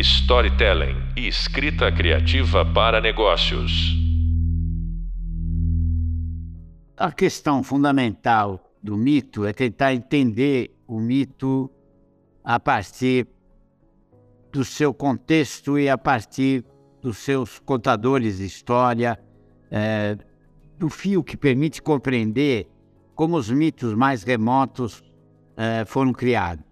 [0.00, 3.96] storytelling e escrita criativa para negócios.
[6.96, 11.70] A questão fundamental do mito é tentar entender o mito
[12.42, 13.26] a partir
[14.50, 16.64] do seu contexto e a partir
[17.00, 19.18] dos seus contadores de história,
[19.70, 20.16] é,
[20.78, 22.68] do fio que permite compreender
[23.14, 25.02] como os mitos mais remotos
[25.56, 26.69] é, foram criados.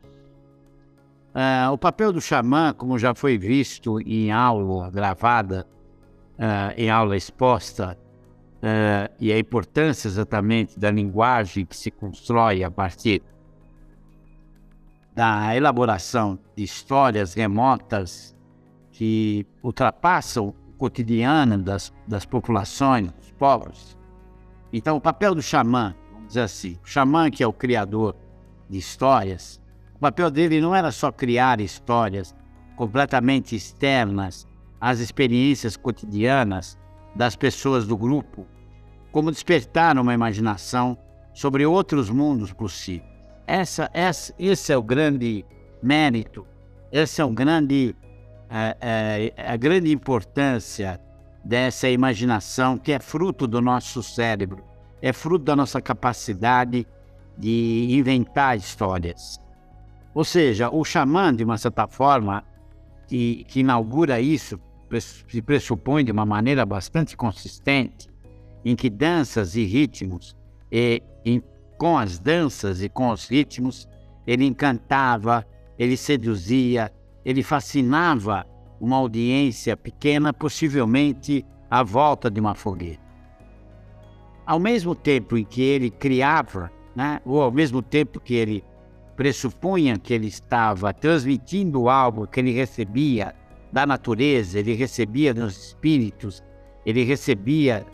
[1.39, 5.65] É, o papel do xamã, como já foi visto em aula gravada,
[6.37, 7.97] é, em aula exposta,
[8.61, 13.23] é, e a importância exatamente da linguagem que se constrói a partir
[15.15, 18.37] da elaboração de histórias remotas
[18.91, 23.97] que ultrapassam o cotidiano das, das populações, dos povos.
[24.73, 28.17] Então, o papel do xamã, vamos dizer assim, o xamã que é o criador
[28.69, 29.61] de histórias,
[29.99, 32.33] o papel dele não era só criar histórias
[32.77, 34.47] completamente externas
[34.81, 36.79] às experiências cotidianas
[37.17, 38.47] das pessoas do grupo,
[39.11, 40.97] como despertar uma imaginação
[41.35, 43.11] sobre outros mundos possíveis.
[43.45, 45.45] Essa, essa, esse é o grande
[45.83, 46.47] mérito,
[46.93, 47.97] esse é o grande,
[48.49, 48.77] é,
[49.37, 51.01] é, a grande importância
[51.45, 54.63] dessa imaginação que é fruto do nosso cérebro,
[55.03, 56.87] é fruto da nossa capacidade
[57.37, 59.41] de inventar histórias.
[60.19, 62.43] Ou seja, o xamã, de uma certa forma,
[63.07, 64.59] que, que inaugura isso,
[65.01, 68.09] se pressupõe de uma maneira bastante consistente,
[68.65, 70.35] em que danças e ritmos
[70.73, 71.41] e, em
[71.79, 73.89] com as danças e com os ritmos,
[74.27, 75.47] ele encantava,
[75.79, 76.93] ele seduzia,
[77.25, 78.45] ele fascinava
[78.81, 82.99] uma audiência pequena, possivelmente à volta de uma fogueira.
[84.45, 88.65] Ao mesmo tempo em que ele criava, né, ou ao mesmo tempo que ele
[89.19, 93.35] pressupunha que ele estava transmitindo algo que ele recebia
[93.73, 96.41] da natureza, ele recebia dos espíritos,
[96.87, 97.85] ele recebia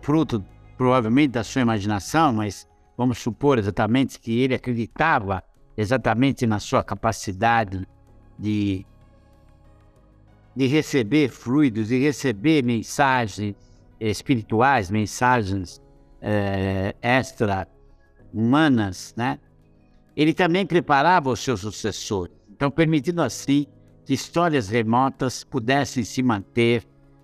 [0.00, 0.42] fruto
[0.78, 2.66] provavelmente da sua imaginação, mas
[2.96, 5.44] vamos supor exatamente que ele acreditava
[5.76, 7.86] exatamente na sua capacidade
[8.38, 8.86] de,
[10.56, 13.54] de receber fluidos, de receber mensagens
[14.00, 15.78] espirituais, mensagens
[16.22, 19.38] é, extra-humanas, né?
[20.18, 23.68] Ele também preparava os seus sucessores, então permitindo assim
[24.04, 26.82] que histórias remotas pudessem se manter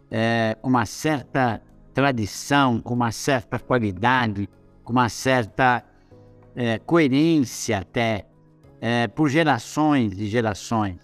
[0.09, 1.61] é, uma certa
[1.93, 4.49] tradição, com uma certa qualidade,
[4.85, 5.85] com uma certa
[6.55, 8.27] é, coerência até,
[8.81, 11.01] é, por gerações e gerações,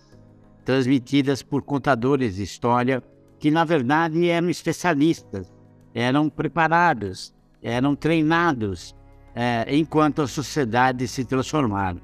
[0.65, 3.03] transmitidas por contadores de história
[3.37, 5.53] que, na verdade, eram especialistas,
[5.93, 8.95] eram preparados, eram treinados,
[9.35, 12.01] é, enquanto a sociedade se transformava.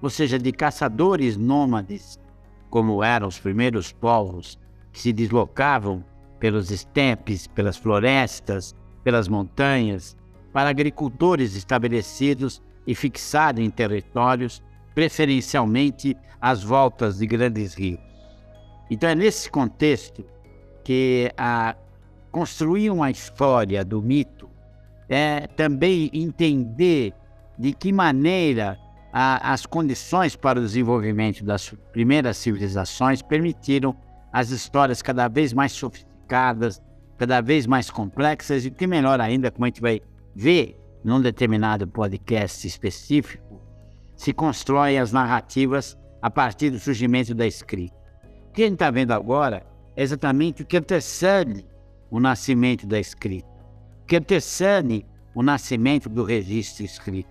[0.00, 2.18] Ou seja, de caçadores nômades,
[2.70, 4.58] como eram os primeiros povos
[4.92, 6.04] que se deslocavam
[6.38, 10.16] pelos estepes, pelas florestas, pelas montanhas,
[10.52, 14.62] para agricultores estabelecidos e fixados em territórios,
[14.94, 18.00] preferencialmente às voltas de grandes rios.
[18.90, 20.24] Então é nesse contexto
[20.84, 21.76] que a
[22.30, 24.48] construir uma história do mito
[25.08, 27.12] é também entender
[27.58, 28.78] de que maneira
[29.12, 33.96] a, as condições para o desenvolvimento das primeiras civilizações permitiram
[34.32, 36.82] as histórias cada vez mais sofisticadas,
[37.16, 40.00] cada vez mais complexas e que melhor ainda, como a gente vai
[40.34, 43.60] vê num determinado podcast específico,
[44.14, 47.96] se constroem as narrativas a partir do surgimento da escrita.
[48.48, 49.64] O que a gente está vendo agora
[49.96, 51.64] é exatamente o que antecede
[52.10, 53.48] o nascimento da escrita,
[54.08, 55.04] que antecede
[55.34, 57.28] o nascimento do registro escrito.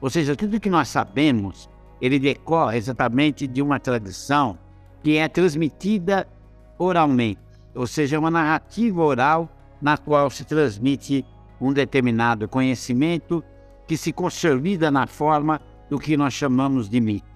[0.00, 1.70] Ou seja, tudo que nós sabemos,
[2.00, 4.58] ele decorre exatamente de uma tradição
[5.02, 6.28] que é transmitida
[6.76, 7.40] oralmente,
[7.74, 9.48] ou seja, uma narrativa oral
[9.80, 11.24] na qual se transmite
[11.60, 13.42] um determinado conhecimento
[13.86, 17.26] que se consolida na forma do que nós chamamos de mito.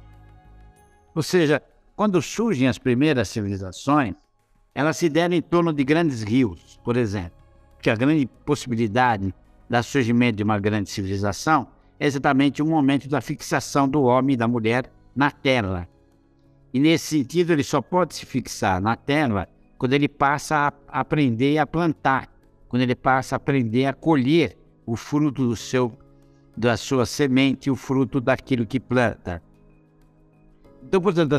[1.14, 1.62] Ou seja,
[1.94, 4.14] quando surgem as primeiras civilizações,
[4.74, 7.41] elas se deram em torno de grandes rios, por exemplo,
[7.82, 9.34] que a grande possibilidade
[9.68, 11.66] do surgimento de uma grande civilização
[11.98, 15.88] é exatamente o momento da fixação do homem e da mulher na terra.
[16.72, 21.58] E nesse sentido, ele só pode se fixar na terra quando ele passa a aprender
[21.58, 22.28] a plantar,
[22.68, 24.56] quando ele passa a aprender a colher
[24.86, 25.92] o fruto do seu,
[26.56, 29.42] da sua semente, o fruto daquilo que planta.
[30.82, 31.36] Então, portanto,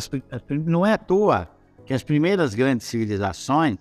[0.66, 1.50] não é à toa
[1.86, 3.78] que as primeiras grandes civilizações,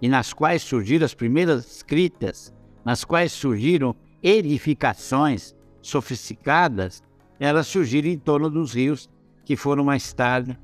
[0.00, 2.52] e nas quais surgiram as primeiras escritas,
[2.84, 7.02] nas quais surgiram edificações sofisticadas,
[7.38, 9.08] elas surgiram em torno dos rios
[9.44, 10.58] que foram mais tarde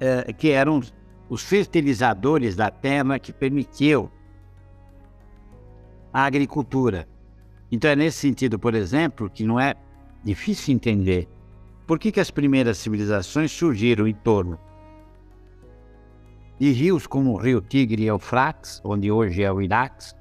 [0.00, 0.80] é, que eram
[1.28, 4.10] os fertilizadores da terra que permitiu
[6.12, 7.08] a agricultura.
[7.70, 9.74] Então é nesse sentido, por exemplo, que não é
[10.24, 11.28] difícil entender
[11.86, 14.58] por que, que as primeiras civilizações surgiram em torno
[16.58, 20.12] de rios como o rio Tigre e Eufrates, onde hoje é o Iraque,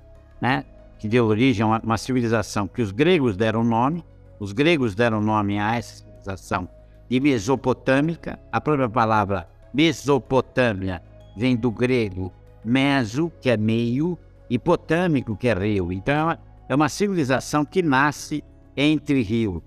[0.42, 0.66] né?
[1.00, 4.04] que deu origem a uma, civilização que os gregos deram nome,
[4.40, 6.68] os gregos deram nome a essa civilização
[7.10, 11.02] de Mesopotâmica, a própria palavra Mesopotâmia
[11.38, 12.34] vem do grego
[12.64, 14.18] meso, que é meio,
[14.50, 15.92] e potâmico, que é rio.
[15.92, 16.38] Então
[16.68, 18.44] é uma civilização que nasce
[18.76, 19.62] entre rios,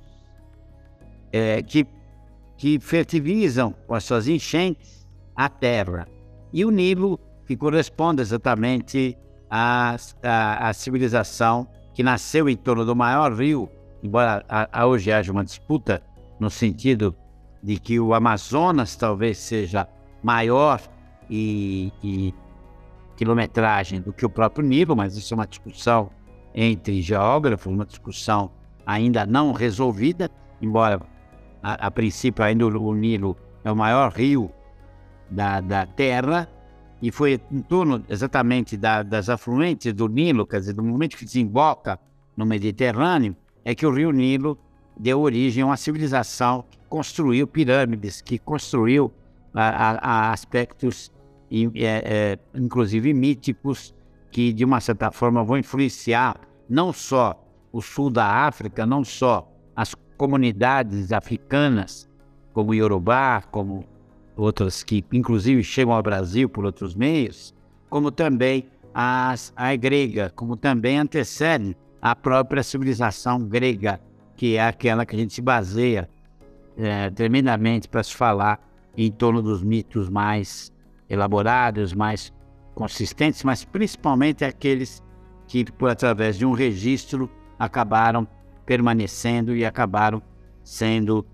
[1.32, 1.86] é, que,
[2.56, 6.06] que fertilizam com as suas enchentes a terra.
[6.52, 9.16] E o Nilo, que corresponde exatamente
[9.50, 13.68] à, à, à civilização que nasceu em torno do maior rio,
[14.02, 16.02] embora a, a hoje haja uma disputa
[16.38, 17.14] no sentido
[17.62, 19.88] de que o Amazonas talvez seja
[20.22, 20.80] maior
[21.28, 22.34] e, e
[23.16, 26.10] quilometragem do que o próprio Nilo, mas isso é uma discussão
[26.54, 28.50] entre geógrafos, uma discussão
[28.86, 30.30] ainda não resolvida,
[30.62, 31.00] embora
[31.62, 34.50] a, a princípio ainda o, o, Nilo é o maior rio
[35.30, 36.48] da, da Terra,
[37.00, 41.24] e foi em torno exatamente da, das afluentes do Nilo, quer dizer, do momento que
[41.24, 41.98] desemboca
[42.36, 44.58] no Mediterrâneo, é que o rio Nilo
[44.98, 49.12] deu origem a uma civilização que construiu pirâmides, que construiu
[49.54, 49.98] a,
[50.28, 51.12] a, aspectos,
[51.50, 53.94] é, é, inclusive míticos,
[54.30, 59.50] que de uma certa forma vão influenciar não só o sul da África, não só
[59.74, 62.08] as comunidades africanas,
[62.52, 63.84] como Yorubá, como
[64.38, 67.52] outras que inclusive chegam ao Brasil por outros meios,
[67.90, 74.00] como também as, a grega, como também antecede a própria civilização grega,
[74.36, 76.08] que é aquela que a gente se baseia
[76.76, 78.64] é, tremendamente para se falar
[78.96, 80.72] em torno dos mitos mais
[81.10, 82.32] elaborados, mais
[82.74, 85.02] consistentes, mas principalmente aqueles
[85.48, 88.28] que, por através de um registro, acabaram
[88.64, 90.22] permanecendo e acabaram
[90.62, 91.26] sendo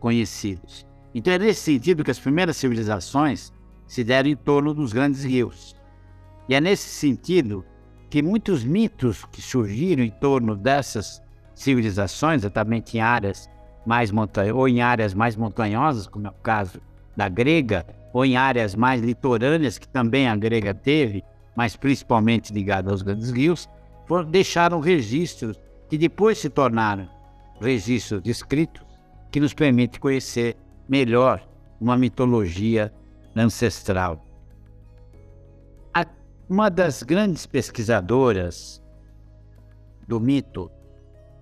[0.00, 0.87] conhecidos.
[1.18, 3.52] Então é nesse sentido que as primeiras civilizações
[3.88, 5.74] se deram em torno dos grandes rios.
[6.48, 7.64] E é nesse sentido
[8.08, 11.20] que muitos mitos que surgiram em torno dessas
[11.56, 13.50] civilizações, exatamente em áreas
[13.84, 16.80] mais montanhosas, ou em áreas mais montanhosas, como é o caso
[17.16, 21.24] da grega, ou em áreas mais litorâneas, que também a grega teve,
[21.56, 23.68] mas principalmente ligadas aos grandes rios,
[24.06, 27.08] foram, deixaram registros que depois se tornaram
[27.60, 28.86] registros escritos
[29.32, 30.56] que nos permitem conhecer
[30.88, 31.46] melhor
[31.80, 32.92] uma mitologia
[33.36, 34.24] ancestral.
[36.50, 38.82] Uma das grandes pesquisadoras
[40.06, 40.70] do mito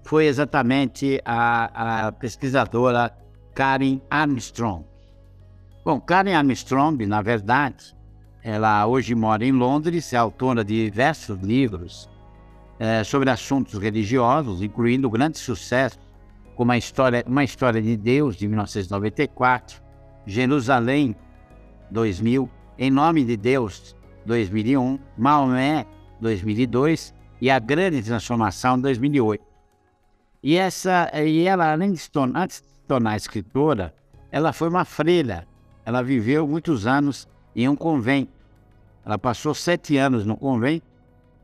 [0.02, 3.16] foi exatamente a, a pesquisadora
[3.54, 4.84] Karen Armstrong.
[5.84, 7.96] Bom, Karen Armstrong, na verdade,
[8.43, 12.10] ela hoje mora em Londres, é autora de diversos livros
[12.81, 16.00] é, sobre assuntos religiosos, incluindo grande sucesso
[16.56, 19.81] como a história, Uma História de Deus, de 1994,
[20.26, 21.14] Jerusalém,
[21.91, 23.94] 2000, Em Nome de Deus,
[24.25, 25.87] 2001, Maomé,
[26.20, 29.44] 2002 e A Grande Transformação, 2008.
[30.43, 33.94] E, essa, e ela, além de se tornar, antes de se tornar escritora,
[34.32, 35.47] ela foi uma freira
[35.87, 38.32] ela viveu muitos anos em um convento.
[39.05, 40.84] Ela passou sete anos no convento,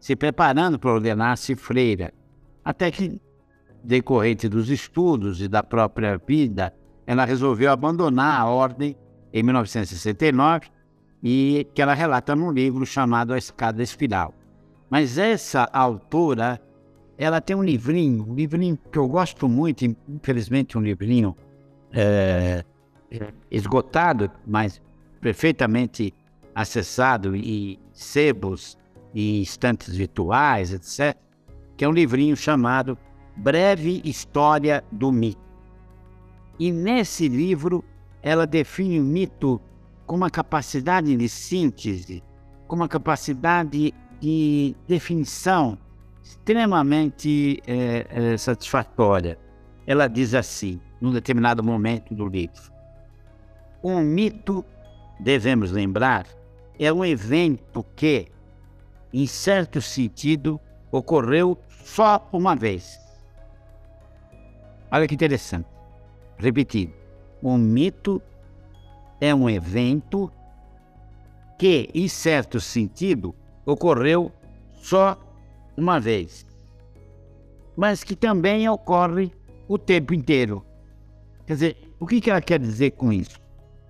[0.00, 2.12] se preparando para ordenar-se freira,
[2.64, 3.20] até que,
[3.82, 6.72] decorrente dos estudos e da própria vida,
[7.06, 8.96] ela resolveu abandonar a ordem
[9.32, 10.68] em 1969
[11.22, 14.34] e que ela relata num livro chamado A Escada Espiral.
[14.90, 16.60] Mas essa autora,
[17.16, 21.36] ela tem um livrinho, um livrinho que eu gosto muito, infelizmente um livrinho
[21.92, 22.64] é,
[23.50, 24.80] esgotado, mas
[25.20, 26.12] perfeitamente
[26.54, 28.76] acessado e sebos
[29.14, 31.16] e estantes virtuais, etc.,
[31.76, 32.98] que é um livrinho chamado
[33.36, 35.40] Breve História do Mito.
[36.58, 37.84] E nesse livro
[38.22, 39.60] ela define o mito
[40.06, 42.22] com uma capacidade de síntese,
[42.68, 45.76] com uma capacidade de definição
[46.22, 49.38] extremamente é, é, satisfatória.
[49.86, 52.72] Ela diz assim, num determinado momento do livro:
[53.82, 54.64] um mito,
[55.18, 56.26] devemos lembrar,
[56.78, 58.28] é um evento que,
[59.12, 60.60] em certo sentido,
[60.92, 63.01] ocorreu só uma vez.
[64.92, 65.66] Olha que interessante.
[66.36, 66.92] Repetindo.
[67.42, 68.20] Um mito
[69.20, 70.30] é um evento
[71.58, 73.34] que, em certo sentido,
[73.64, 74.30] ocorreu
[74.74, 75.18] só
[75.76, 76.46] uma vez,
[77.76, 79.32] mas que também ocorre
[79.66, 80.64] o tempo inteiro.
[81.46, 83.40] Quer dizer, o que ela quer dizer com isso?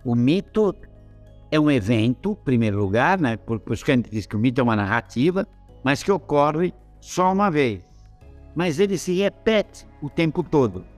[0.04, 0.74] O mito
[1.50, 3.36] é um evento, em primeiro lugar, né?
[3.36, 5.46] Por, por isso que a gente diz que o mito é uma narrativa,
[5.82, 7.84] mas que ocorre só uma vez.
[8.54, 10.91] Mas ele se repete o tempo todo.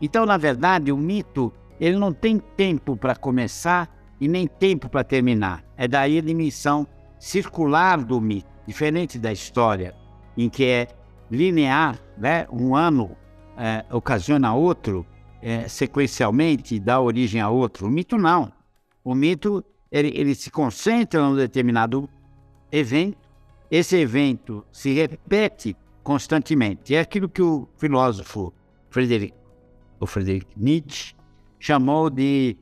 [0.00, 5.04] Então, na verdade, o mito ele não tem tempo para começar e nem tempo para
[5.04, 5.64] terminar.
[5.76, 6.86] É daí a dimensão
[7.18, 9.94] circular do mito, diferente da história,
[10.36, 10.88] em que é
[11.30, 12.46] linear, né?
[12.50, 13.16] um ano
[13.56, 15.06] é, ocasiona outro,
[15.42, 17.86] é, sequencialmente dá origem a outro.
[17.86, 18.52] O mito não.
[19.04, 22.08] O mito ele, ele se concentra num determinado
[22.70, 23.18] evento,
[23.70, 26.94] esse evento se repete constantemente.
[26.94, 28.52] É aquilo que o filósofo
[28.90, 29.34] Friedrich,
[30.00, 31.14] o Friedrich Nietzsche
[31.58, 32.56] chamou de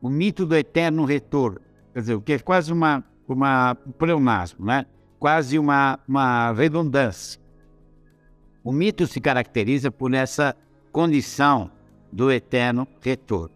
[0.00, 1.60] o mito do eterno retorno.
[1.92, 4.86] Quer dizer, o que é quase uma, uma um pleonasmo, né?
[5.18, 7.40] quase uma, uma redundância.
[8.62, 10.54] O mito se caracteriza por essa
[10.92, 11.70] condição
[12.12, 13.54] do eterno retorno.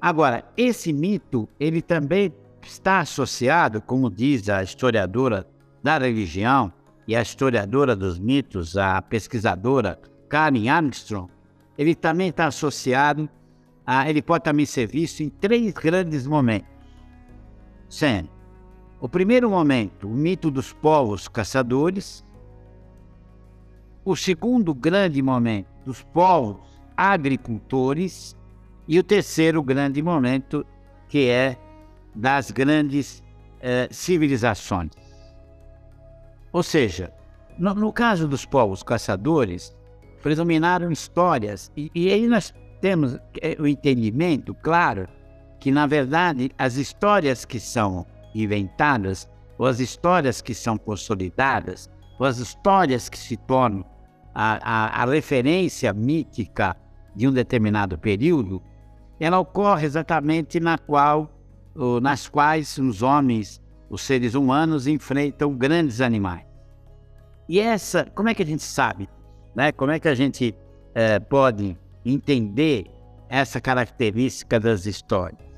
[0.00, 5.46] Agora, esse mito, ele também está associado, como diz a historiadora
[5.82, 6.72] da religião
[7.06, 9.98] e a historiadora dos mitos, a pesquisadora
[10.28, 11.30] Karen Armstrong,
[11.78, 13.30] ele também está associado,
[13.86, 16.68] a, ele pode também ser visto em três grandes momentos.
[17.88, 18.28] Sendo
[19.00, 22.24] o primeiro momento, o mito dos povos caçadores.
[24.04, 26.60] O segundo grande momento, dos povos
[26.96, 28.36] agricultores.
[28.88, 30.66] E o terceiro grande momento,
[31.08, 31.56] que é
[32.14, 33.22] das grandes
[33.60, 34.90] eh, civilizações.
[36.52, 37.12] Ou seja,
[37.58, 39.76] no, no, caso dos povos caçadores,
[40.22, 45.08] predominaram histórias, e, e aí nós temos eh, o entendimento, claro,
[45.60, 52.26] que na verdade as histórias que são inventadas, ou as histórias que são consolidadas, ou
[52.26, 53.84] as histórias que se tornam
[54.34, 56.76] a, a, a referência mítica
[57.14, 58.62] de um determinado período,
[59.18, 61.28] ela ocorre exatamente na qual,
[62.00, 63.60] nas quais os homens,
[63.90, 66.46] os seres humanos, enfrentam grandes animais.
[67.48, 69.08] E essa, como é que a gente sabe?
[69.54, 69.72] Né?
[69.72, 70.54] Como é que a gente
[70.94, 72.86] é, pode entender
[73.28, 75.48] essa característica das histórias?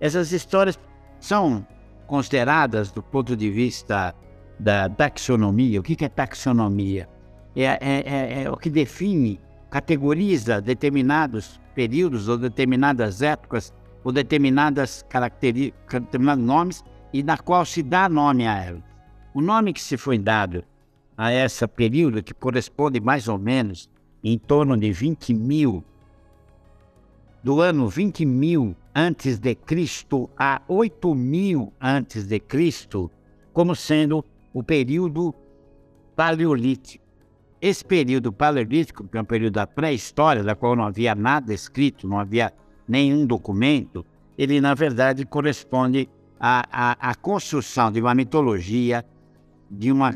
[0.00, 0.78] Essas histórias
[1.20, 1.66] são
[2.06, 4.14] consideradas do ponto de vista
[4.58, 5.80] da taxonomia.
[5.80, 7.08] O que é taxonomia?
[7.54, 9.40] É, é, é, é o que define,
[9.70, 13.72] categoriza determinados períodos ou determinadas épocas
[14.04, 18.82] ou determinadas características, determinados nomes e na qual se dá nome a elas.
[19.34, 20.64] O nome que se foi dado
[21.16, 23.88] a esse período, que corresponde mais ou menos
[24.22, 25.84] em torno de 20 mil,
[27.42, 33.10] do ano 20 mil antes de Cristo a 8 mil antes de Cristo,
[33.52, 35.34] como sendo o período
[36.16, 37.04] paleolítico.
[37.60, 42.08] Esse período paleolítico, que é um período da pré-história, da qual não havia nada escrito,
[42.08, 42.52] não havia
[42.88, 44.04] nenhum documento,
[44.36, 46.08] ele na verdade corresponde
[46.38, 49.04] à, à, à construção de uma mitologia,
[49.70, 50.14] de uma,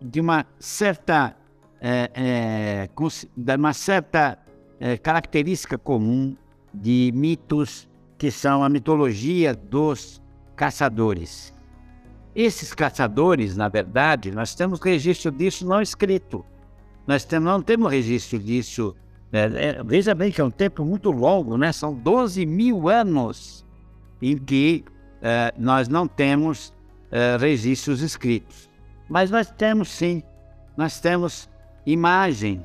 [0.00, 1.36] de uma certa,
[1.80, 2.88] é, é,
[3.36, 4.38] de uma certa
[4.78, 6.34] é, característica comum
[6.72, 10.22] de mitos que são a mitologia dos
[10.56, 11.54] caçadores.
[12.34, 16.44] Esses caçadores, na verdade, nós temos registro disso não escrito.
[17.06, 18.94] Nós não temos registro disso.
[19.32, 21.72] É, é, veja bem que é um tempo muito longo, né?
[21.72, 23.66] São 12 mil anos
[24.22, 24.84] em que
[25.58, 26.72] nós não temos
[27.38, 28.69] registros escritos.
[29.10, 30.22] Mas nós temos sim,
[30.76, 31.50] nós temos
[31.84, 32.64] imagens,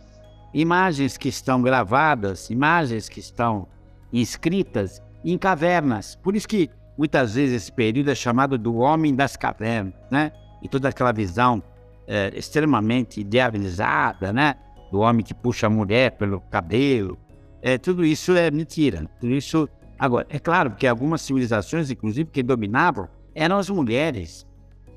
[0.54, 3.68] imagens que estão gravadas, imagens que estão
[4.14, 6.16] inscritas em cavernas.
[6.16, 10.32] Por isso que muitas vezes esse período é chamado do homem das cavernas, né?
[10.62, 11.64] E toda aquela visão
[12.08, 14.56] é, extremamente idealizada, né?
[14.92, 17.18] Do homem que puxa a mulher pelo cabelo.
[17.60, 19.10] É, tudo isso é mentira.
[19.20, 19.68] Tudo isso.
[19.98, 24.46] Agora, é claro que algumas civilizações, inclusive, que dominavam eram as mulheres.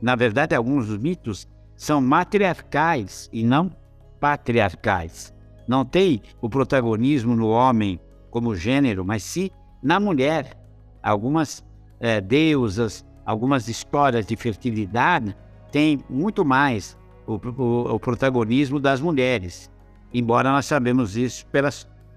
[0.00, 3.70] Na verdade, alguns mitos são matriarcais e não
[4.20, 5.34] patriarcais.
[5.66, 8.00] Não tem o protagonismo no homem
[8.30, 9.50] como gênero, mas sim
[9.82, 10.56] na mulher.
[11.02, 11.64] Algumas
[12.00, 15.36] é, deusas, algumas histórias de fertilidade
[15.70, 19.70] têm muito mais o, o, o, protagonismo das mulheres,
[20.12, 21.68] embora nós sabemos isso pela,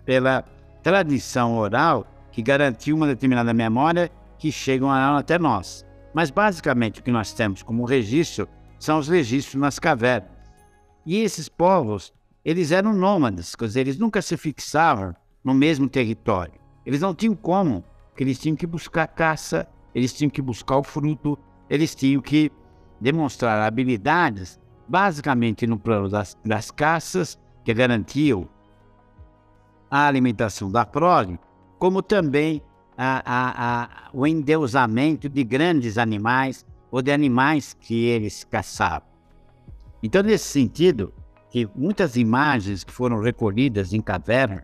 [0.06, 0.46] pela
[0.82, 5.86] tradição oral que garantiu uma determinada memória que chegam até nós.
[6.13, 8.48] Mas basicamente o que nós temos como registro
[8.80, 10.30] são os registros nas cavernas.
[11.06, 12.13] E esses povos,
[12.44, 16.53] eles eram nômades, quer dizer, eles nunca se fixavam no mesmo território.
[16.86, 20.84] Eles não tinham como, porque eles tinham que buscar caça, eles tinham que buscar o
[20.84, 21.38] fruto,
[21.70, 22.51] eles tinham que
[23.00, 28.48] demonstrar habilidades, basicamente no plano das, das caças, que garantiam
[29.89, 31.39] a alimentação da prole,
[31.77, 32.62] como também
[32.98, 39.07] a, a, a, o endeusamento de grandes animais ou de animais que eles caçavam.
[40.03, 41.13] Então, nesse sentido,
[41.50, 44.63] que muitas imagens que foram recolhidas em cavernas,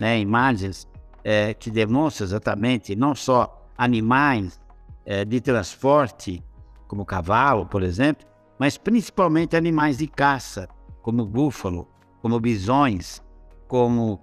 [0.00, 0.88] né, imagens
[1.24, 4.60] é, que demonstram exatamente não só animais
[5.04, 6.42] é, de transporte,
[6.88, 8.26] como cavalo, por exemplo,
[8.58, 10.68] mas principalmente animais de caça,
[11.02, 11.88] como búfalo,
[12.20, 13.22] como bisões,
[13.66, 14.20] como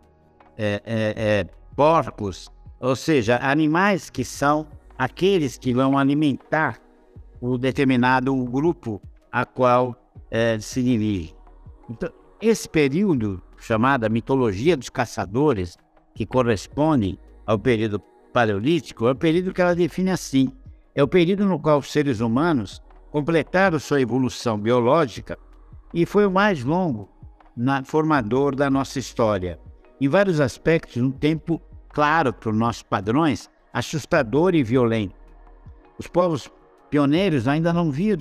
[0.58, 1.43] é, é, é,
[1.75, 4.68] porcos, ou seja, animais que são
[4.98, 6.80] aqueles que vão alimentar
[7.42, 9.96] o determinado grupo a qual
[10.30, 11.36] é, se dirige.
[11.90, 12.10] Então,
[12.42, 15.78] esse período, chamado mitologia dos caçadores,
[16.14, 18.00] que corresponde ao período
[18.34, 20.52] paleolítico, é o período que ela define assim.
[20.96, 22.82] É o período no qual os seres humanos
[23.12, 25.38] completaram sua evolução biológica
[25.94, 27.10] e foi o mais longo
[27.56, 29.60] na, formador da nossa história.
[30.00, 35.15] Em vários aspectos, um tempo claro para os nossos padrões, assustador e violento.
[35.98, 36.50] Os povos
[36.89, 38.17] pioneiros ainda não haviam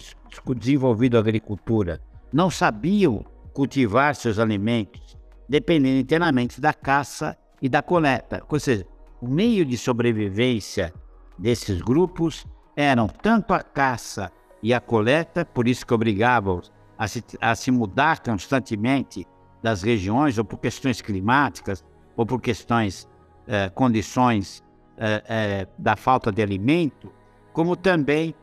[0.56, 2.00] desenvolvido a agricultura,
[2.32, 5.16] não sabiam cultivar seus alimentos,
[5.48, 8.42] dependendo inteiramente da caça e da coleta.
[8.48, 8.86] Ou seja,
[9.20, 10.92] o meio de sobrevivência
[11.38, 12.46] desses grupos
[12.76, 14.30] eram tanto a caça
[14.62, 16.60] e a coleta, por isso que obrigavam
[16.96, 19.26] a se, a se mudar constantemente
[19.62, 21.84] das regiões, ou por questões climáticas,
[22.16, 23.08] ou por questões,
[23.48, 24.62] eh, condições
[24.98, 27.10] eh, eh, da falta de alimento,
[27.52, 28.34] como também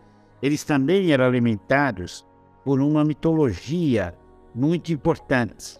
[0.41, 2.25] eles também eram alimentados
[2.63, 4.15] por uma mitologia
[4.53, 5.79] muito importante,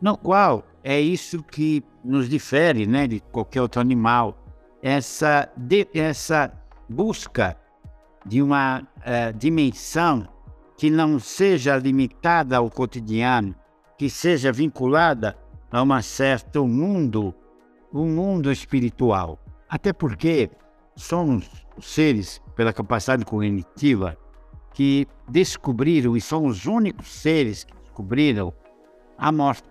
[0.00, 4.36] no qual é isso que nos difere né, de qualquer outro animal,
[4.82, 6.52] essa, de, essa
[6.88, 7.56] busca
[8.26, 10.28] de uma uh, dimensão
[10.76, 13.54] que não seja limitada ao cotidiano,
[13.96, 15.36] que seja vinculada
[15.70, 17.34] a um certo mundo,
[17.92, 19.38] um mundo espiritual.
[19.68, 20.50] Até porque
[20.96, 21.48] somos
[21.80, 24.16] seres, pela capacidade cognitiva,
[24.72, 28.52] que descobriram, e são os únicos seres que descobriram
[29.18, 29.68] a morte.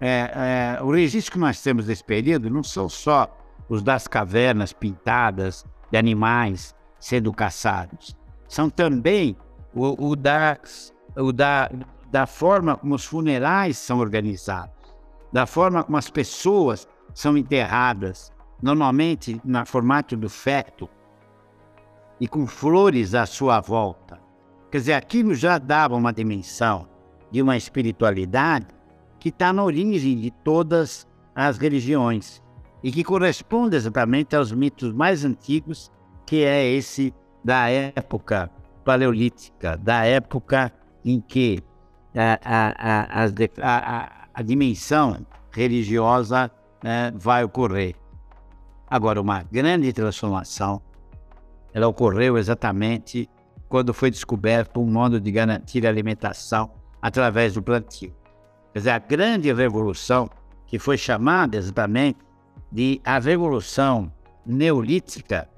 [0.00, 3.28] É, é, o registro que nós temos desse período não são só
[3.68, 8.16] os das cavernas pintadas de animais sendo caçados,
[8.48, 9.36] são também
[9.74, 11.70] o, o, das, o da,
[12.10, 14.74] da forma como os funerais são organizados,
[15.32, 20.88] da forma como as pessoas são enterradas, normalmente no formato do feto
[22.20, 24.20] e com flores à sua volta.
[24.70, 26.88] Quer dizer, aquilo já dava uma dimensão
[27.30, 28.66] de uma espiritualidade
[29.18, 32.42] que está na origem de todas as religiões
[32.82, 35.90] e que corresponde exatamente aos mitos mais antigos,
[36.26, 37.14] que é esse
[37.44, 38.50] da época
[38.84, 40.72] paleolítica, da época
[41.04, 41.62] em que
[42.14, 43.24] a, a,
[43.62, 46.50] a, a dimensão religiosa
[46.82, 47.94] né, vai ocorrer.
[48.88, 50.82] Agora, uma grande transformação,
[51.72, 53.28] ela ocorreu exatamente
[53.68, 56.70] quando foi descoberto um modo de garantir a alimentação
[57.00, 58.14] através do plantio.
[58.72, 60.28] Quer dizer, a grande revolução,
[60.66, 62.18] que foi chamada exatamente
[62.70, 64.12] de a Revolução
[64.44, 65.48] Neolítica,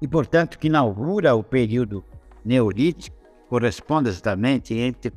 [0.00, 2.04] e, portanto, que inaugura o período
[2.44, 3.16] neolítico,
[3.52, 5.12] corresponde exatamente entre,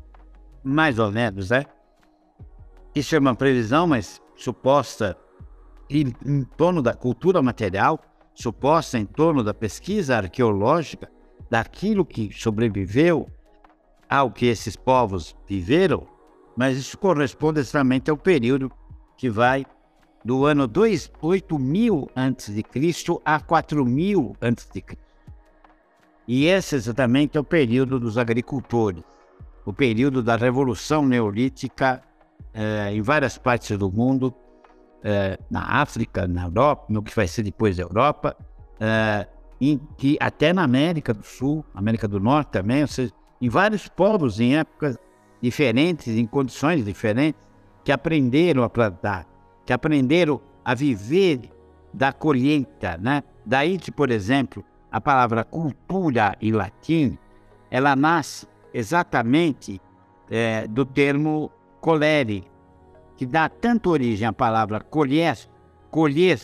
[0.62, 1.64] mais ou menos, né?
[2.94, 5.18] Isso é uma previsão, mas suposta
[5.90, 7.98] em, em torno da cultura material,
[8.34, 11.10] suposta em torno da pesquisa arqueológica,
[11.50, 13.26] daquilo que sobreviveu
[14.10, 16.06] ao que esses povos viveram,
[16.58, 18.70] mas isso corresponde exatamente ao período
[19.16, 19.66] que vai
[20.26, 20.70] do ano
[21.22, 22.66] 8000 a.C.
[23.24, 25.05] a 4000 a.C.
[26.28, 29.04] E esse exatamente é o período dos agricultores,
[29.66, 32.02] o período da Revolução Neolítica
[32.54, 34.34] eh, em várias partes do mundo,
[35.04, 38.36] eh, na África, na Europa, no que vai ser depois da Europa,
[38.80, 39.28] eh,
[39.62, 43.88] em que até na América do Sul, América do Norte também, ou seja, em vários
[43.88, 44.98] povos em épocas
[45.42, 47.40] diferentes, em condições diferentes,
[47.84, 49.28] que aprenderam a plantar,
[49.66, 51.52] que aprenderam a viver
[51.94, 53.24] da colheita, né?
[53.46, 57.18] Daí por exemplo, a palavra cultura em latim,
[57.70, 59.82] ela nasce exatamente
[60.32, 62.50] é, do termo colere,
[63.18, 65.38] que dá tanto origem à palavra colher,
[65.92, 66.40] colher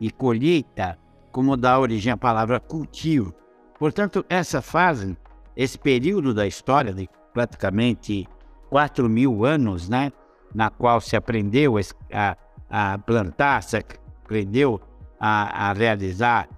[0.00, 0.96] e colheita,
[1.32, 3.34] como dá origem à palavra cultivo.
[3.76, 5.16] Portanto, essa fase
[5.56, 8.28] esse período da história de praticamente
[8.70, 10.12] 4 mil anos, né,
[10.54, 11.74] na qual se aprendeu
[12.12, 12.36] a,
[12.70, 13.76] a plantar, se
[14.22, 14.80] aprendeu
[15.18, 16.48] a, a realizar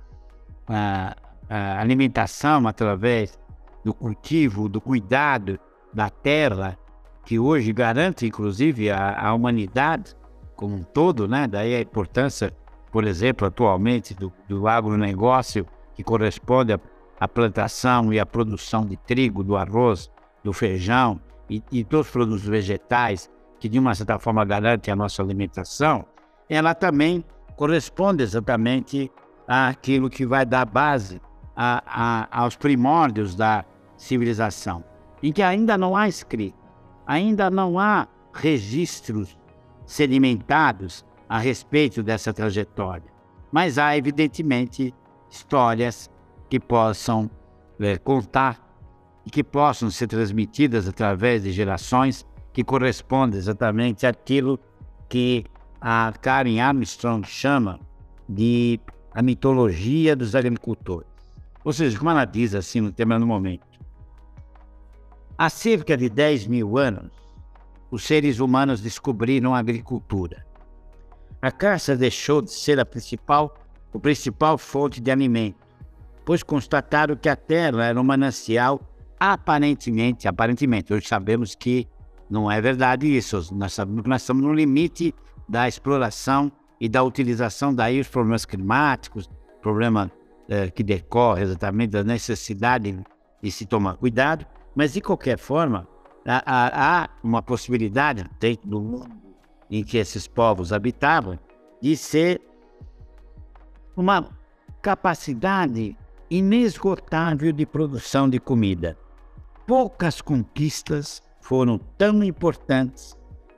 [0.69, 1.17] a,
[1.49, 3.39] a alimentação através
[3.85, 5.59] do cultivo, do cuidado
[5.93, 6.79] da terra,
[7.25, 10.15] que hoje garante, inclusive, a, a, humanidade
[10.57, 11.47] como um todo, né?
[11.47, 12.53] Daí a importância
[12.91, 16.79] por exemplo, atualmente, do, do agronegócio, que corresponde
[17.21, 20.11] à plantação e à produção de trigo, do arroz,
[20.43, 25.23] do feijão e, e dos produtos vegetais, que de uma certa forma garantem a nossa
[25.23, 26.05] alimentação,
[26.49, 27.25] ela também
[27.57, 29.11] corresponde exatamente
[29.47, 31.21] àquilo que vai dar base
[31.61, 31.83] a,
[32.31, 33.65] a, aos primórdios da
[33.97, 34.85] civilização,
[35.21, 36.57] em que ainda não há escrita,
[37.05, 39.37] ainda não há registros
[39.85, 43.11] sedimentados a respeito dessa trajetória,
[43.51, 44.95] mas há evidentemente
[45.29, 46.09] histórias
[46.49, 47.29] que possam
[47.81, 48.65] é, contar
[49.27, 54.61] e que possam ser transmitidas através de gerações que correspondem exatamente àquilo
[55.09, 55.45] que
[55.81, 57.81] a Karen Armstrong chama
[58.29, 58.79] de
[59.13, 61.18] a mitologia dos agricultores.
[61.65, 63.67] Ou seja, como ela diz assim no tema no momento,
[65.37, 67.13] há cerca de 10 mil anos,
[67.91, 70.47] os seres humanos descobriram a agricultura.
[71.41, 73.57] A caça deixou de ser a principal,
[73.93, 75.67] o principal fonte de alimento,
[76.25, 78.81] pois constataram que a terra era um manancial
[79.19, 81.89] aparentemente, aparentemente, hoje sabemos que
[82.31, 85.15] não é verdade isso, nós sabemos que nós estamos no limite
[85.49, 89.29] da exploração e da utilização daí os problemas climáticos,
[89.63, 90.11] problema
[90.49, 92.99] eh, que decorre exatamente da necessidade
[93.43, 95.87] de se tomar cuidado, mas de qualquer forma
[96.27, 99.11] há, há, há uma possibilidade dentro do mundo
[99.71, 101.39] em que esses povos habitavam
[101.81, 102.41] de ser
[103.97, 104.29] uma
[104.81, 105.97] capacidade
[106.31, 108.97] inesgotável de produção de comida.
[109.67, 113.17] Poucas conquistas foram tão importantes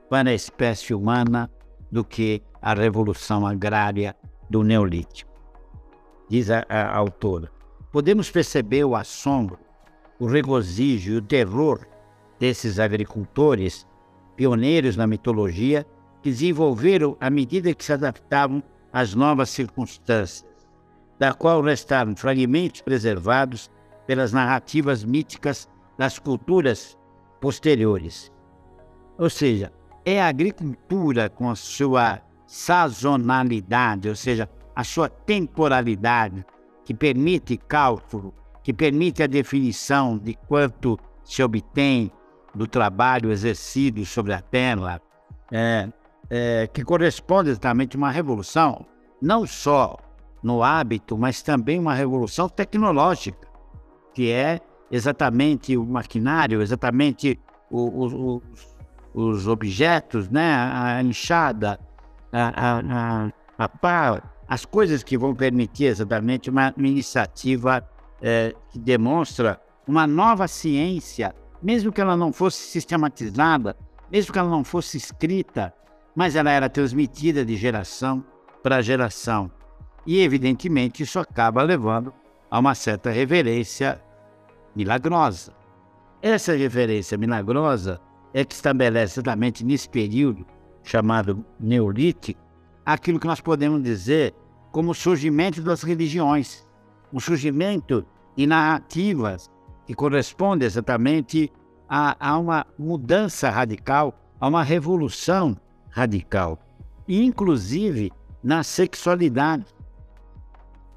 [0.09, 1.49] para a espécie humana
[1.91, 4.15] do que a revolução agrária
[4.49, 5.30] do Neolítico.
[6.31, 7.51] Diz a, a autora.
[7.91, 9.59] Podemos perceber o assombro,
[10.17, 11.85] o regozijo e o terror
[12.39, 13.85] desses agricultores,
[14.37, 15.85] pioneiros na mitologia,
[16.21, 18.63] que desenvolveram à medida que se adaptavam
[18.93, 20.45] às novas circunstâncias,
[21.19, 23.69] da qual restaram fragmentos preservados
[24.07, 25.67] pelas narrativas míticas
[25.97, 26.97] das culturas
[27.41, 28.31] posteriores.
[29.17, 29.69] Ou seja,
[30.05, 36.45] é a agricultura com a sua sazonalidade, ou seja, a sua temporalidade,
[36.83, 42.11] que permite cálculo, que permite a definição de quanto se obtém
[42.53, 45.01] do trabalho exercido sobre a terra,
[45.51, 45.89] é,
[46.29, 48.85] é, que corresponde exatamente a uma revolução,
[49.21, 49.97] não só
[50.43, 53.47] no hábito, mas também uma revolução tecnológica,
[54.13, 58.35] que é exatamente o maquinário, exatamente o, o,
[59.13, 60.53] o, os objetos, né?
[60.55, 61.79] a enxada,
[62.31, 67.87] a, a, a, a pá, as coisas que vão permitir exatamente uma iniciativa
[68.21, 71.33] é, que demonstra uma nova ciência,
[71.63, 73.77] mesmo que ela não fosse sistematizada,
[74.11, 75.73] mesmo que ela não fosse escrita,
[76.13, 78.25] mas ela era transmitida de geração
[78.61, 79.49] para geração.
[80.05, 82.13] E, evidentemente, isso acaba levando
[82.49, 84.01] a uma certa reverência
[84.75, 85.53] milagrosa.
[86.21, 88.01] Essa referência milagrosa
[88.33, 90.45] é que estabelece exatamente nesse período
[90.83, 92.51] chamado Neolítico
[92.85, 94.33] aquilo que nós podemos dizer
[94.71, 96.65] como o surgimento das religiões,
[97.11, 98.05] o surgimento
[98.35, 99.49] de narrativas
[99.85, 101.51] que correspondem exatamente
[101.89, 105.57] a, a uma mudança radical, a uma revolução
[105.89, 106.57] radical,
[107.07, 109.65] inclusive na sexualidade.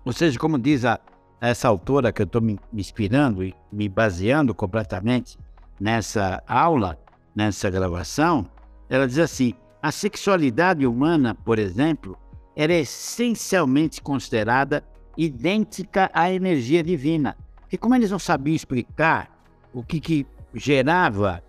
[0.04, 1.00] Ou seja, como diz a,
[1.40, 5.36] essa autora que eu estou me inspirando e me baseando completamente
[5.80, 6.98] nessa aula,
[7.34, 8.46] nessa gravação,
[8.88, 12.16] ela diz assim: a sexualidade humana, por exemplo,
[12.56, 14.84] era essencialmente considerada
[15.16, 17.36] idêntica à energia divina.
[17.70, 19.30] E como eles não sabiam explicar
[19.72, 21.42] o que, que gerava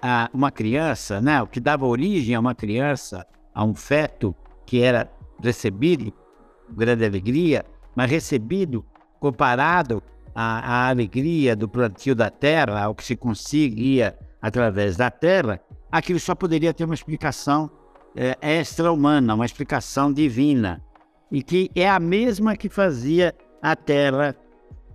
[0.00, 1.40] a uma criança, né?
[1.40, 4.34] o que dava origem a uma criança, a um feto
[4.66, 6.12] que era recebido
[6.66, 8.84] com grande alegria, mas recebido
[9.20, 10.02] comparado
[10.34, 16.18] à, à alegria do plantio da terra, ao que se conseguia através da terra, aquilo
[16.18, 17.70] só poderia ter uma explicação
[18.14, 20.82] é, extra-humana, uma explicação divina,
[21.30, 24.36] e que é a mesma que fazia a terra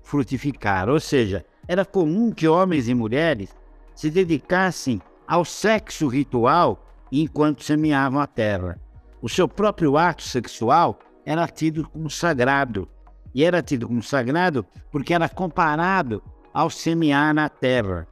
[0.04, 0.90] frutificar.
[0.90, 3.56] Ou seja, era comum que homens e mulheres
[3.96, 8.80] se dedicassem ao sexo ritual enquanto semeavam a terra.
[9.22, 12.88] O seu próprio ato sexual era tido como sagrado
[13.34, 18.08] e era tido como sagrado porque era comparado ao semear na terra,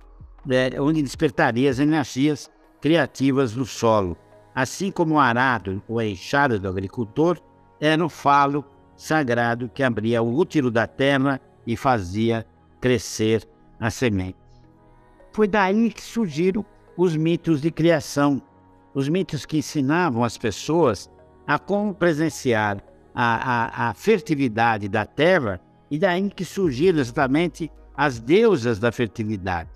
[0.46, 2.50] né, onde despertaria as energias
[2.82, 4.18] criativas do solo.
[4.56, 7.38] Assim como o arado ou a enxada do agricultor
[7.80, 8.64] era o falo
[8.96, 12.46] sagrado que abria o útero da terra e fazia
[12.80, 13.46] crescer
[13.78, 14.38] a semente.
[15.34, 16.66] Foi daí que surgiram
[16.96, 18.42] os mitos de criação,
[18.94, 21.12] os mitos que ensinavam as pessoas
[21.46, 22.82] a como presenciar
[23.14, 25.60] a, a, a fertilidade da terra
[25.92, 29.70] e daí que surgiram exatamente as deusas da fertilidade.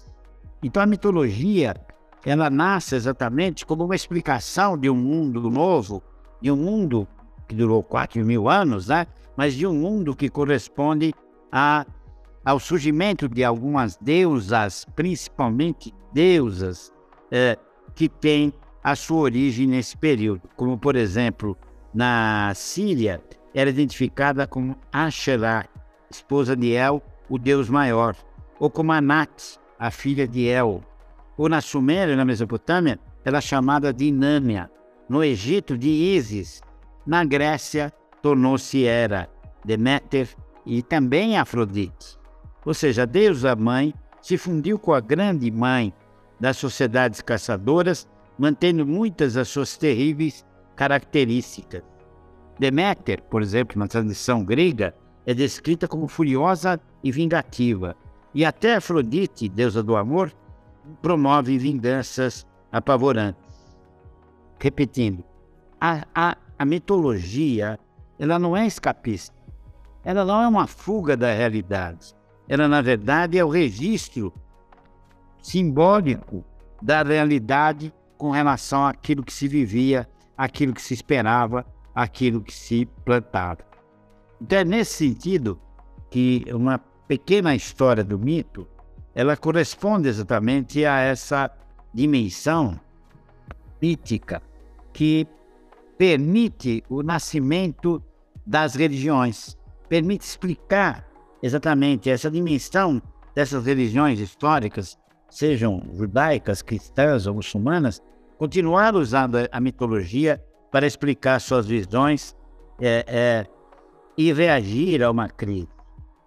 [0.63, 1.75] Então a mitologia
[2.25, 6.03] ela nasce exatamente como uma explicação de um mundo novo,
[6.41, 7.07] de um mundo
[7.47, 9.07] que durou 4 mil anos, né?
[9.35, 11.13] mas de um mundo que corresponde
[11.51, 11.85] a,
[12.43, 16.91] ao surgimento de algumas deusas, principalmente deusas,
[17.31, 17.57] é,
[17.95, 18.53] que têm
[18.83, 21.57] a sua origem nesse período, como por exemplo
[21.93, 23.21] na Síria
[23.53, 25.67] era identificada como Asherah,
[26.09, 28.15] esposa de El, o deus maior,
[28.59, 30.83] ou como Anat, a filha de El.
[31.39, 34.69] Ou na Suméria, na Mesopotâmia, ela é chamada de Inâmia.
[35.07, 36.61] No Egito, de Ísis.
[37.07, 39.29] Na Grécia, tornou-se Hera,
[39.63, 40.27] Deméter
[40.65, 42.19] e também Afrodite.
[42.65, 45.93] Ou seja, a deusa mãe se fundiu com a grande mãe
[46.37, 48.05] das sociedades caçadoras,
[48.37, 51.83] mantendo muitas das suas terríveis características.
[52.59, 54.93] Deméter, por exemplo, na tradição grega,
[55.25, 57.95] é descrita como furiosa e vingativa.
[58.35, 60.33] E até Afrodite, deusa do amor,
[61.01, 63.43] promove vinganças apavorantes.
[64.59, 65.23] Repetindo,
[65.79, 67.79] a, a, a mitologia
[68.17, 69.35] ela não é escapista.
[70.03, 72.13] Ela não é uma fuga da realidade.
[72.47, 74.33] Ela, na verdade, é o registro
[75.41, 76.43] simbólico
[76.81, 82.85] da realidade com relação àquilo que se vivia, àquilo que se esperava, àquilo que se
[83.05, 83.59] plantava.
[84.41, 85.59] Então é nesse sentido
[86.09, 88.67] que uma pequena história do mito,
[89.13, 91.51] ela corresponde exatamente a essa
[91.93, 92.79] dimensão
[93.81, 94.41] mítica
[94.93, 95.27] que
[95.97, 98.01] permite o nascimento
[98.45, 101.07] das religiões, permite explicar
[101.41, 103.01] exatamente essa dimensão
[103.35, 104.97] dessas religiões históricas,
[105.29, 108.01] sejam judaicas, cristãs ou muçulmanas,
[108.37, 112.35] continuar usando a mitologia para explicar suas visões
[112.79, 113.47] é, é,
[114.17, 115.67] e reagir a uma crise.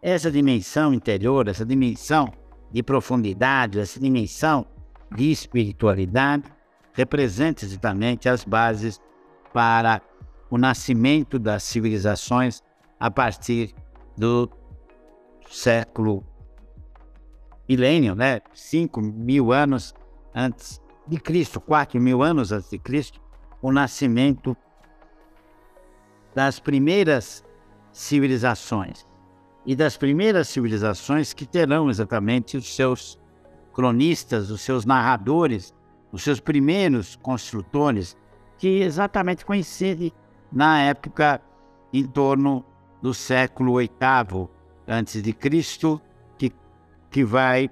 [0.03, 2.33] Essa dimensão interior, essa dimensão
[2.73, 4.67] de profundidade, essa dimensão
[5.15, 6.45] de espiritualidade,
[6.93, 9.01] representa exatamente as bases
[9.53, 10.01] para
[10.51, 12.63] o nascimento das civilizações
[12.99, 13.75] a partir
[14.17, 14.51] do
[15.51, 16.25] século
[17.69, 18.41] milênio, né?
[18.55, 19.95] 5 mil anos
[20.35, 23.21] antes de Cristo, 4 mil anos antes de Cristo,
[23.61, 24.57] o nascimento
[26.35, 27.45] das primeiras
[27.93, 29.07] civilizações
[29.65, 33.19] e das primeiras civilizações que terão exatamente os seus
[33.73, 35.75] cronistas, os seus narradores,
[36.11, 38.17] os seus primeiros construtores,
[38.59, 40.13] que exatamente coincidem
[40.53, 41.41] na época
[41.93, 42.65] em torno
[43.01, 44.49] do século VIII
[44.87, 46.01] antes de Cristo,
[46.37, 46.53] que,
[47.11, 47.71] que vai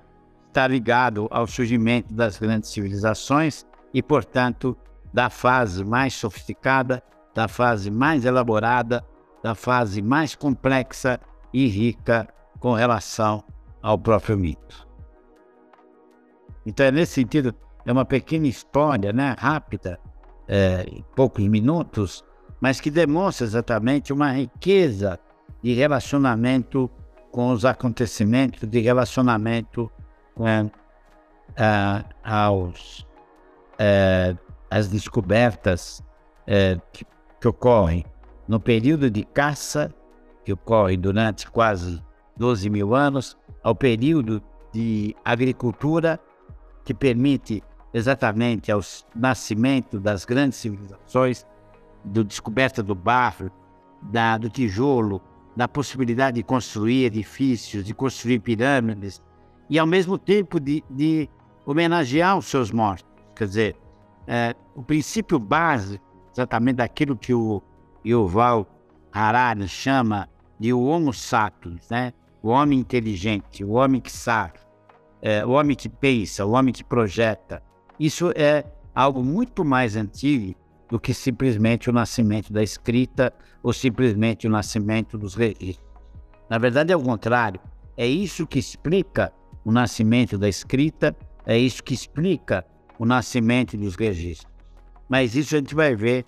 [0.49, 4.77] estar ligado ao surgimento das grandes civilizações e, portanto,
[5.13, 7.03] da fase mais sofisticada,
[7.35, 9.05] da fase mais elaborada
[9.43, 11.21] da fase mais complexa
[11.53, 13.43] e rica com relação
[13.83, 14.89] ao próprio mito.
[16.65, 19.99] Então, é nesse sentido, é uma pequena história, né, rápida,
[20.47, 22.25] é, em poucos minutos,
[22.61, 25.19] mas que demonstra exatamente uma riqueza
[25.63, 26.91] de relacionamento
[27.31, 29.91] com os acontecimentos, de relacionamento
[30.35, 30.71] com é,
[32.23, 33.07] aos,
[33.79, 34.37] é,
[34.71, 36.03] as descobertas
[36.47, 37.07] é, que,
[37.41, 38.05] que ocorrem
[38.47, 39.93] no período de caça,
[40.45, 42.03] que ocorre durante quase
[42.37, 46.19] 12 mil anos, ao período de agricultura,
[46.85, 48.81] que permite exatamente ao
[49.15, 51.47] nascimento das grandes civilizações,
[52.05, 53.51] da descoberta do barro,
[54.03, 55.21] da, do tijolo,
[55.55, 59.21] da possibilidade de construir edifícios, de construir pirâmides,
[59.69, 61.29] e ao mesmo tempo de, de
[61.67, 63.07] homenagear os seus mortos.
[63.37, 63.77] Quer dizer,
[64.27, 67.63] é, o princípio básico, exatamente daquilo que o
[68.05, 68.67] e o Val
[69.13, 72.13] Harari chama de o Homo sapiens, né?
[72.43, 74.59] o homem inteligente, o homem que sabe,
[75.21, 77.63] é, o homem que pensa, o homem que projeta.
[77.99, 80.55] Isso é algo muito mais antigo
[80.89, 85.89] do que simplesmente o nascimento da escrita ou simplesmente o nascimento dos registros.
[86.49, 87.61] Na verdade, é o contrário.
[87.97, 89.33] É isso que explica
[89.65, 91.15] o nascimento da escrita,
[91.47, 92.67] é isso que explica
[92.99, 94.51] o nascimento dos registros.
[95.09, 96.25] Mas isso a gente vai ver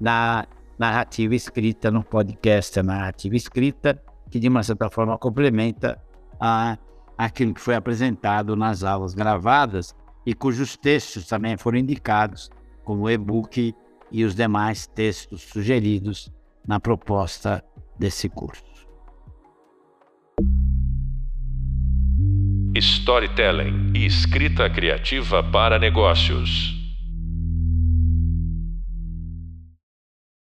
[0.00, 0.46] na
[0.82, 6.02] narrativa escrita no podcast, a narrativa escrita, que de uma certa forma complementa
[6.40, 6.76] a,
[7.16, 9.94] aquilo que foi apresentado nas aulas gravadas
[10.26, 12.50] e cujos textos também foram indicados
[12.82, 13.72] como e-book
[14.10, 16.32] e os demais textos sugeridos
[16.66, 17.64] na proposta
[17.96, 18.64] desse curso.
[22.74, 26.81] Storytelling e escrita criativa para negócios.